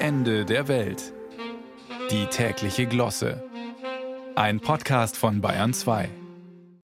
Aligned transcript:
Ende 0.00 0.44
der 0.44 0.68
Welt. 0.68 1.12
Die 2.12 2.26
tägliche 2.26 2.86
Glosse. 2.86 3.42
Ein 4.36 4.60
Podcast 4.60 5.16
von 5.16 5.40
Bayern 5.40 5.74
2. 5.74 6.08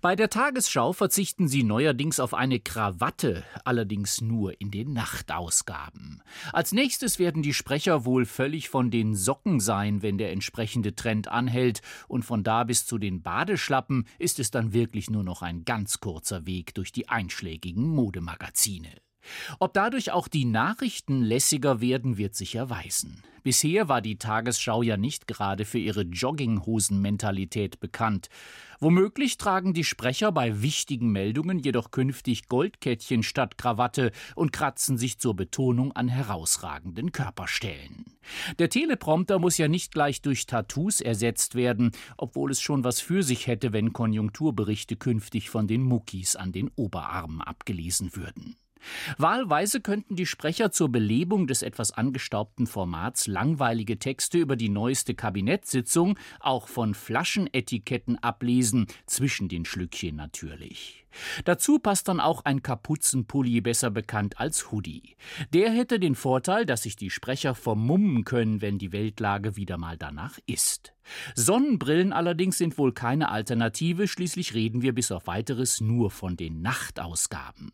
Bei 0.01 0.17
der 0.17 0.31
Tagesschau 0.31 0.93
verzichten 0.93 1.47
sie 1.47 1.63
neuerdings 1.63 2.19
auf 2.19 2.35
eine 2.35 2.59
Krawatte, 2.59 3.45
allerdings 3.65 4.21
nur 4.21 4.61
in 4.61 4.73
den 4.73 4.93
Nachtausgaben. 4.93 6.25
Als 6.53 6.73
nächstes 6.73 7.21
werden 7.21 7.45
die 7.45 7.55
Sprecher 7.55 8.05
wohl 8.05 8.27
völlig 8.27 8.69
von 8.69 8.91
den 8.91 9.15
Socken 9.15 9.61
sein, 9.61 10.03
wenn 10.03 10.19
der 10.19 10.33
entsprechende 10.33 10.97
Trend 10.97 11.29
anhält, 11.29 11.83
und 12.09 12.25
von 12.25 12.43
da 12.43 12.65
bis 12.65 12.85
zu 12.85 12.99
den 12.99 13.23
Badeschlappen 13.23 14.09
ist 14.19 14.41
es 14.41 14.51
dann 14.51 14.73
wirklich 14.73 15.09
nur 15.09 15.23
noch 15.23 15.43
ein 15.43 15.65
ganz 15.65 16.01
kurzer 16.01 16.47
Weg 16.47 16.75
durch 16.75 16.91
die 16.91 17.09
einschlägigen 17.09 17.87
Modemagazine. 17.87 18.91
Ob 19.59 19.75
dadurch 19.75 20.13
auch 20.13 20.29
die 20.29 20.45
Nachrichten 20.45 21.23
lässiger 21.23 21.81
werden, 21.81 22.19
wird 22.19 22.35
sich 22.35 22.55
erweisen. 22.55 23.23
Bisher 23.45 23.91
war 23.91 24.01
die 24.01 24.17
Tagesschau 24.17 24.83
ja 24.83 24.97
nicht 24.97 25.27
gerade 25.27 25.67
für 25.67 25.79
ihre 25.79 26.01
Jogginghosen-Mentalität 26.01 27.79
bekannt. 27.79 28.31
Womöglich 28.81 29.37
tragen 29.37 29.75
die 29.75 29.85
Sprecher 29.85 30.33
bei 30.33 30.63
wichtigen 30.63 31.13
Meldungen 31.13 31.59
jedoch 31.59 31.91
künftig 31.91 32.49
Goldkettchen 32.49 33.23
statt 33.23 33.59
Krawatte 33.59 34.13
und 34.35 34.53
kratzen 34.53 34.97
sich 34.97 35.19
zur 35.19 35.37
Betonung 35.37 35.93
an 35.93 36.09
herausragenden 36.09 37.13
Körperstellen. 37.13 38.17
Der 38.59 38.71
Teleprompter 38.71 39.39
muss 39.39 39.59
ja 39.59 39.69
nicht 39.69 39.93
gleich 39.93 40.23
durch 40.23 40.47
Tattoos 40.47 41.03
ersetzt 41.03 41.55
werden, 41.55 41.93
obwohl 42.17 42.51
es 42.51 42.63
schon 42.63 42.83
was 42.83 43.01
für 43.01 43.23
sich 43.23 43.47
hätte, 43.47 43.75
wenn 43.75 43.93
Konjunkturberichte 43.93 44.97
künftig 44.97 45.51
von 45.51 45.67
den 45.67 45.83
Muckis 45.83 46.35
an 46.35 46.53
den 46.53 46.71
Oberarmen 46.77 47.43
abgelesen 47.43 48.17
würden. 48.17 48.57
Wahlweise 49.19 49.81
könnten 49.81 50.17
die 50.17 50.27
Sprecher 50.27 50.71
zur 50.71 50.91
Belebung 50.91 51.47
des 51.47 51.63
etwas 51.63 51.93
angestaubten 51.93 52.67
Formats 52.67 53.27
langweilige 53.27 53.99
Texte 53.99 54.39
über 54.39 54.57
die 54.57 54.69
neueste 54.69 55.15
Kabinettssitzung 55.15 56.19
auch 56.41 56.69
von 56.69 56.95
Flaschenetiketten 56.95 58.23
ablesen, 58.23 58.87
zwischen 59.07 59.49
den 59.49 59.65
Schlückchen 59.65 60.17
natürlich. 60.17 61.05
Dazu 61.45 61.79
passt 61.79 62.09
dann 62.09 62.21
auch 62.21 62.45
ein 62.45 62.63
Kapuzenpulli, 62.63 63.61
besser 63.61 63.91
bekannt 63.91 64.41
als 64.41 64.71
Hoodie. 64.73 65.17
Der 65.53 65.71
hätte 65.71 66.01
den 66.01 66.15
Vorteil, 66.15 66.67
dass 66.67 66.83
sich 66.83 66.97
die 66.97 67.11
Sprecher 67.11 67.55
vermummen 67.55 68.25
können, 68.25 68.63
wenn 68.63 68.79
die 68.79 68.93
Weltlage 68.93 69.57
wieder 69.57 69.79
mal 69.79 69.97
danach 69.97 70.39
ist. 70.47 70.93
Sonnenbrillen 71.35 72.13
allerdings 72.13 72.59
sind 72.59 72.79
wohl 72.79 72.93
keine 72.93 73.31
Alternative, 73.31 74.09
schließlich 74.09 74.55
reden 74.55 74.83
wir 74.83 74.95
bis 74.95 75.13
auf 75.13 75.27
weiteres 75.27 75.81
nur 75.81 76.11
von 76.11 76.37
den 76.37 76.63
Nachtausgaben. 76.63 77.73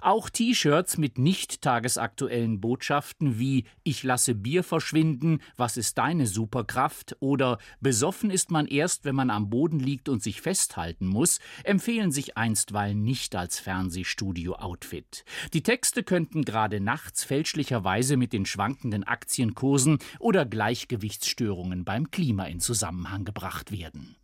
Auch 0.00 0.30
T-Shirts 0.30 0.98
mit 0.98 1.18
nicht 1.18 1.62
tagesaktuellen 1.62 2.60
Botschaften 2.60 3.38
wie 3.38 3.64
Ich 3.82 4.02
lasse 4.02 4.34
Bier 4.34 4.62
verschwinden, 4.62 5.40
was 5.56 5.76
ist 5.76 5.98
deine 5.98 6.26
Superkraft 6.26 7.16
oder 7.20 7.58
Besoffen 7.80 8.30
ist 8.30 8.50
man 8.50 8.66
erst, 8.66 9.04
wenn 9.04 9.14
man 9.14 9.30
am 9.30 9.50
Boden 9.50 9.80
liegt 9.80 10.08
und 10.08 10.22
sich 10.22 10.40
festhalten 10.40 11.06
muss, 11.06 11.38
empfehlen 11.64 12.12
sich 12.12 12.36
einstweilen 12.36 13.02
nicht 13.02 13.34
als 13.34 13.58
Fernsehstudio-Outfit. 13.58 15.24
Die 15.52 15.62
Texte 15.62 16.02
könnten 16.02 16.44
gerade 16.44 16.80
nachts 16.80 17.24
fälschlicherweise 17.24 18.16
mit 18.16 18.32
den 18.32 18.46
schwankenden 18.46 19.04
Aktienkursen 19.04 19.98
oder 20.18 20.44
Gleichgewichtsstörungen 20.46 21.84
beim 21.84 22.10
Klima 22.10 22.44
in 22.44 22.60
Zusammenhang 22.60 23.24
gebracht 23.24 23.72
werden. 23.72 24.16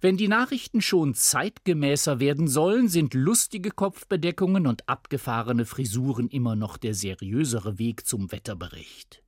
Wenn 0.00 0.16
die 0.16 0.28
Nachrichten 0.28 0.80
schon 0.80 1.14
zeitgemäßer 1.14 2.20
werden 2.20 2.48
sollen, 2.48 2.88
sind 2.88 3.14
lustige 3.14 3.70
Kopfbedeckungen 3.70 4.66
und 4.66 4.88
abgefahrene 4.88 5.64
Frisuren 5.64 6.28
immer 6.28 6.56
noch 6.56 6.76
der 6.76 6.94
seriösere 6.94 7.78
Weg 7.78 8.06
zum 8.06 8.32
Wetterbericht. 8.32 9.22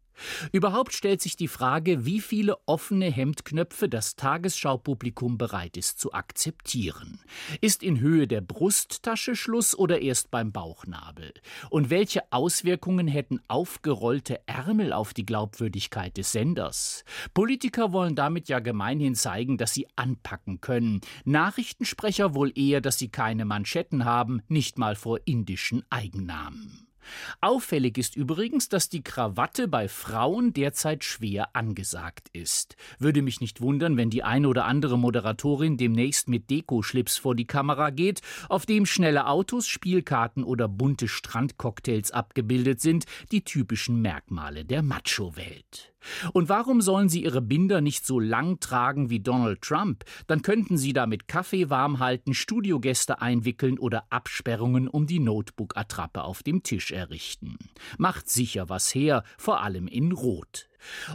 Überhaupt 0.52 0.92
stellt 0.92 1.20
sich 1.20 1.36
die 1.36 1.48
Frage, 1.48 2.04
wie 2.04 2.20
viele 2.20 2.56
offene 2.66 3.10
Hemdknöpfe 3.10 3.88
das 3.88 4.16
Tagesschaupublikum 4.16 5.38
bereit 5.38 5.76
ist 5.76 5.98
zu 5.98 6.12
akzeptieren. 6.12 7.20
Ist 7.60 7.82
in 7.82 8.00
Höhe 8.00 8.26
der 8.26 8.40
Brusttasche 8.40 9.36
Schluss 9.36 9.76
oder 9.76 10.00
erst 10.00 10.30
beim 10.30 10.52
Bauchnabel? 10.52 11.32
Und 11.70 11.90
welche 11.90 12.20
Auswirkungen 12.32 13.08
hätten 13.08 13.40
aufgerollte 13.48 14.40
Ärmel 14.46 14.92
auf 14.92 15.14
die 15.14 15.26
Glaubwürdigkeit 15.26 16.16
des 16.16 16.32
Senders? 16.32 17.04
Politiker 17.34 17.92
wollen 17.92 18.14
damit 18.14 18.48
ja 18.48 18.60
gemeinhin 18.60 19.14
zeigen, 19.14 19.58
dass 19.58 19.74
sie 19.74 19.86
anpacken 19.96 20.60
können. 20.60 21.00
Nachrichtensprecher 21.24 22.34
wohl 22.34 22.52
eher, 22.54 22.80
dass 22.80 22.98
sie 22.98 23.08
keine 23.08 23.44
Manschetten 23.44 24.04
haben, 24.04 24.42
nicht 24.48 24.78
mal 24.78 24.94
vor 24.94 25.20
indischen 25.24 25.84
Eigennamen. 25.90 26.91
Auffällig 27.40 27.98
ist 27.98 28.16
übrigens, 28.16 28.68
dass 28.68 28.88
die 28.88 29.02
Krawatte 29.02 29.68
bei 29.68 29.88
Frauen 29.88 30.52
derzeit 30.52 31.04
schwer 31.04 31.54
angesagt 31.54 32.28
ist. 32.32 32.76
Würde 32.98 33.22
mich 33.22 33.40
nicht 33.40 33.60
wundern, 33.60 33.96
wenn 33.96 34.10
die 34.10 34.22
eine 34.22 34.48
oder 34.48 34.64
andere 34.64 34.98
Moderatorin 34.98 35.76
demnächst 35.76 36.28
mit 36.28 36.50
Dekoschlips 36.50 37.16
vor 37.16 37.34
die 37.34 37.46
Kamera 37.46 37.90
geht, 37.90 38.20
auf 38.48 38.66
dem 38.66 38.86
schnelle 38.86 39.26
Autos, 39.26 39.66
Spielkarten 39.66 40.44
oder 40.44 40.68
bunte 40.68 41.08
Strandcocktails 41.08 42.10
abgebildet 42.10 42.80
sind, 42.80 43.04
die 43.30 43.44
typischen 43.44 44.00
Merkmale 44.02 44.64
der 44.64 44.82
Macho-Welt. 44.82 45.92
Und 46.32 46.48
warum 46.48 46.80
sollen 46.80 47.08
sie 47.08 47.24
ihre 47.24 47.40
Binder 47.40 47.80
nicht 47.80 48.06
so 48.06 48.18
lang 48.18 48.60
tragen 48.60 49.10
wie 49.10 49.20
Donald 49.20 49.62
Trump? 49.62 50.04
Dann 50.26 50.42
könnten 50.42 50.76
sie 50.76 50.92
damit 50.92 51.28
Kaffee 51.28 51.70
warm 51.70 51.98
halten, 51.98 52.34
Studiogäste 52.34 53.20
einwickeln 53.20 53.78
oder 53.78 54.04
Absperrungen 54.10 54.88
um 54.88 55.06
die 55.06 55.20
Notebook-Attrappe 55.20 56.22
auf 56.22 56.42
dem 56.42 56.62
Tisch 56.62 56.90
errichten. 56.92 57.58
Macht 57.98 58.28
sicher 58.28 58.68
was 58.68 58.94
her, 58.94 59.24
vor 59.38 59.62
allem 59.62 59.88
in 59.88 60.12
Rot. 60.12 60.68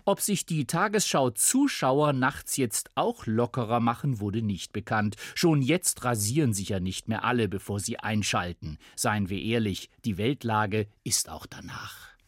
Ob 0.06 0.22
sich 0.22 0.46
die 0.46 0.66
Tagesschau-Zuschauer 0.66 2.14
nachts 2.14 2.58
jetzt 2.58 2.90
auch 2.96 3.26
lockerer 3.26 3.80
machen, 3.80 4.20
wurde 4.20 4.42
nicht 4.42 4.74
bekannt. 4.74 5.16
Schon 5.36 5.62
jetzt 5.62 6.04
rasieren 6.04 6.54
sich 6.54 6.70
ja 6.70 6.80
nicht 6.80 7.08
mehr 7.08 7.24
alle, 7.24 7.48
bevor 7.48 7.80
sie 7.80 8.00
einschalten. 8.00 8.78
Seien 8.96 9.30
wir 9.30 9.42
ehrlich, 9.42 9.90
die 10.06 10.18
Weltlage 10.18 10.88
ist 11.04 11.30
auch 11.30 11.46
danach. 11.46 12.17